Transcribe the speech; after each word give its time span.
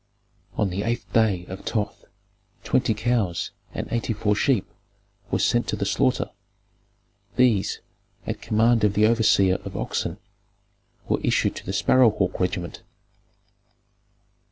"On 0.55 0.71
the 0.71 0.81
eighth 0.81 1.13
day 1.13 1.45
of 1.47 1.59
Thoth 1.59 2.05
twenty 2.63 2.95
cows 2.95 3.51
and 3.71 3.87
eighty 3.91 4.13
four 4.13 4.35
sheep 4.35 4.65
were 5.29 5.37
sent 5.37 5.67
to 5.67 5.75
the 5.75 5.85
slaughter; 5.85 6.31
these, 7.35 7.81
at 8.25 8.41
command 8.41 8.83
of 8.83 8.95
the 8.95 9.05
overseer 9.05 9.59
of 9.63 9.77
oxen, 9.77 10.17
were 11.07 11.21
issued 11.23 11.55
to 11.57 11.65
the 11.67 11.71
Sparrow 11.73 12.09
Hawk 12.09 12.39
regiment." 12.39 12.81